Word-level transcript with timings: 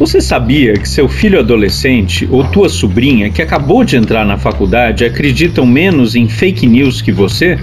Você 0.00 0.18
sabia 0.18 0.72
que 0.72 0.88
seu 0.88 1.10
filho 1.10 1.38
adolescente 1.38 2.26
ou 2.30 2.42
tua 2.42 2.70
sobrinha 2.70 3.28
que 3.28 3.42
acabou 3.42 3.84
de 3.84 3.98
entrar 3.98 4.24
na 4.24 4.38
faculdade 4.38 5.04
acreditam 5.04 5.66
menos 5.66 6.14
em 6.14 6.26
fake 6.26 6.66
news 6.66 7.02
que 7.02 7.12
você? 7.12 7.58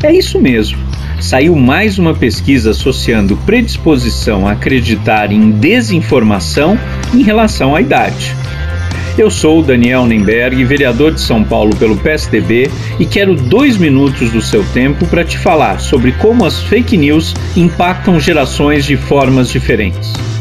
É 0.00 0.12
isso 0.12 0.40
mesmo. 0.40 0.78
Saiu 1.20 1.56
mais 1.56 1.98
uma 1.98 2.14
pesquisa 2.14 2.70
associando 2.70 3.36
predisposição 3.38 4.46
a 4.46 4.52
acreditar 4.52 5.32
em 5.32 5.50
desinformação 5.50 6.78
em 7.12 7.24
relação 7.24 7.74
à 7.74 7.80
idade. 7.80 8.32
Eu 9.18 9.28
sou 9.28 9.60
Daniel 9.60 10.06
Nemberg, 10.06 10.62
vereador 10.62 11.12
de 11.12 11.20
São 11.20 11.42
Paulo 11.42 11.74
pelo 11.74 11.96
PSDB, 11.96 12.70
e 13.00 13.04
quero 13.04 13.34
dois 13.34 13.76
minutos 13.76 14.30
do 14.30 14.40
seu 14.40 14.62
tempo 14.66 15.08
para 15.08 15.24
te 15.24 15.36
falar 15.36 15.80
sobre 15.80 16.12
como 16.12 16.44
as 16.44 16.62
fake 16.62 16.96
news 16.96 17.34
impactam 17.56 18.20
gerações 18.20 18.84
de 18.84 18.96
formas 18.96 19.50
diferentes. 19.50 20.33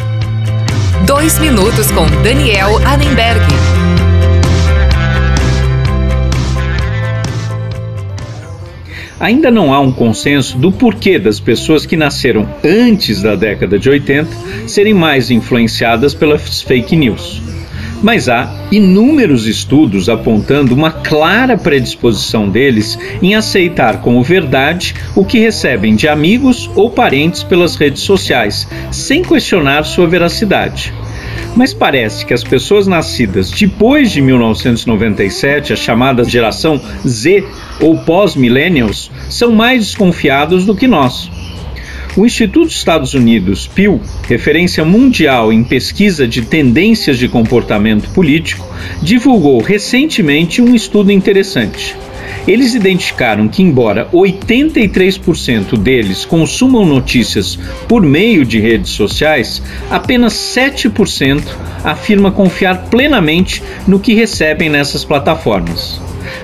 Dois 1.05 1.38
minutos 1.38 1.91
com 1.91 2.05
Daniel 2.23 2.77
Annenberg. 2.88 3.41
Ainda 9.20 9.52
não 9.52 9.73
há 9.73 9.81
um 9.81 9.91
consenso 9.91 10.57
do 10.57 10.71
porquê 10.71 11.20
das 11.20 11.41
pessoas 11.41 11.85
que 11.85 11.98
nasceram 11.98 12.48
antes 12.63 13.21
da 13.21 13.35
década 13.35 13.77
de 13.77 13.89
80 13.89 14.29
serem 14.67 14.93
mais 14.93 15.29
influenciadas 15.29 16.13
pelas 16.13 16.62
fake 16.62 16.95
news. 16.95 17.41
Mas 18.03 18.27
há 18.27 18.53
inúmeros 18.70 19.48
estudos 19.48 20.09
apontando 20.09 20.75
uma 20.75 20.91
clara 20.91 21.57
predisposição 21.57 22.49
deles 22.49 22.99
em 23.21 23.34
aceitar 23.34 24.02
como 24.02 24.21
verdade 24.21 24.93
o 25.16 25.23
que 25.23 25.39
recebem 25.39 25.95
de 25.95 26.09
amigos 26.09 26.70
ou 26.76 26.89
parentes 26.89 27.43
pelas 27.43 27.77
redes 27.77 28.02
sociais, 28.02 28.67
sem 28.91 29.23
questionar 29.23 29.84
sua 29.85 30.05
veracidade. 30.05 30.93
Mas 31.55 31.73
parece 31.73 32.26
que 32.26 32.34
as 32.34 32.43
pessoas 32.43 32.88
nascidas 32.88 33.49
depois 33.49 34.12
de 34.12 34.21
1997, 34.21 35.71
a 35.71 35.76
chamada 35.76 36.26
geração 36.26 36.81
Z 37.07 37.48
ou 37.79 37.98
pós-millennials, 37.99 39.09
são 39.29 39.54
mais 39.54 39.85
desconfiados 39.85 40.65
do 40.65 40.76
que 40.76 40.87
nós. 40.87 41.31
O 42.15 42.27
Instituto 42.27 42.69
Estados 42.69 43.15
Unidos, 43.15 43.65
Pew, 43.65 43.99
referência 44.27 44.85
mundial 44.85 45.51
em 45.51 45.63
pesquisa 45.63 46.27
de 46.27 46.43
tendências 46.43 47.17
de 47.17 47.27
comportamento 47.27 48.07
político, 48.11 48.67
divulgou 49.01 49.59
recentemente 49.59 50.61
um 50.61 50.75
estudo 50.75 51.11
interessante. 51.11 51.95
Eles 52.47 52.75
identificaram 52.75 53.47
que, 53.47 53.63
embora 53.63 54.07
83% 54.13 55.75
deles 55.75 56.23
consumam 56.23 56.85
notícias 56.85 57.57
por 57.87 58.03
meio 58.03 58.45
de 58.45 58.59
redes 58.59 58.91
sociais, 58.91 59.63
apenas 59.89 60.34
7% 60.34 61.41
afirma 61.84 62.31
confiar 62.31 62.89
plenamente 62.91 63.63
no 63.87 63.99
que 63.99 64.13
recebem 64.13 64.69
nessas 64.69 65.03
plataformas. 65.03 66.00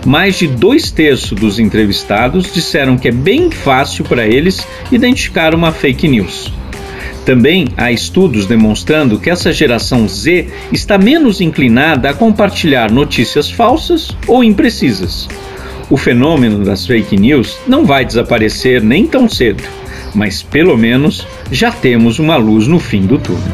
Mais 0.05 0.37
de 0.37 0.47
dois 0.47 0.91
terços 0.91 1.37
dos 1.39 1.59
entrevistados 1.59 2.51
disseram 2.51 2.97
que 2.97 3.07
é 3.07 3.11
bem 3.11 3.51
fácil 3.51 4.05
para 4.05 4.27
eles 4.27 4.65
identificar 4.91 5.53
uma 5.53 5.71
fake 5.71 6.07
news. 6.07 6.51
Também 7.25 7.67
há 7.77 7.91
estudos 7.91 8.45
demonstrando 8.45 9.19
que 9.19 9.29
essa 9.29 9.53
geração 9.53 10.07
Z 10.07 10.47
está 10.71 10.97
menos 10.97 11.41
inclinada 11.41 12.09
a 12.09 12.13
compartilhar 12.13 12.91
notícias 12.91 13.51
falsas 13.51 14.15
ou 14.27 14.43
imprecisas. 14.43 15.27
O 15.89 15.97
fenômeno 15.97 16.63
das 16.63 16.85
fake 16.85 17.17
news 17.17 17.57
não 17.67 17.85
vai 17.85 18.05
desaparecer 18.05 18.83
nem 18.83 19.05
tão 19.05 19.27
cedo, 19.27 19.63
mas 20.13 20.41
pelo 20.41 20.77
menos 20.77 21.25
já 21.51 21.71
temos 21.71 22.19
uma 22.19 22.35
luz 22.35 22.67
no 22.67 22.79
fim 22.79 23.01
do 23.01 23.17
túnel. 23.17 23.53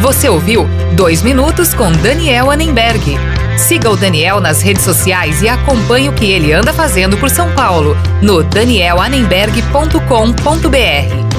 Você 0.00 0.28
ouviu 0.28 0.66
Dois 0.96 1.22
Minutos 1.22 1.74
com 1.74 1.92
Daniel 1.92 2.50
Annenberg. 2.50 3.39
Siga 3.60 3.90
o 3.90 3.96
Daniel 3.96 4.40
nas 4.40 4.62
redes 4.62 4.82
sociais 4.82 5.42
e 5.42 5.48
acompanhe 5.48 6.08
o 6.08 6.12
que 6.12 6.24
ele 6.24 6.52
anda 6.52 6.72
fazendo 6.72 7.16
por 7.18 7.30
São 7.30 7.54
Paulo 7.54 7.96
no 8.20 8.42
danielanenberg.com.br. 8.42 11.29